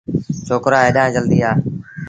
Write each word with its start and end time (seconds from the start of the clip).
ڇوڪرآ 0.47 0.79
هيڏآن 0.85 1.07
جلديٚ 1.15 1.45
آ۔ 1.51 1.51